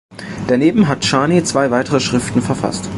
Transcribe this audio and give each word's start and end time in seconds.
Daneben 0.47 0.87
hat 0.87 1.05
Charny 1.05 1.43
zwei 1.43 1.69
weitere 1.69 1.99
Schriften 1.99 2.41
verfasst. 2.41 2.89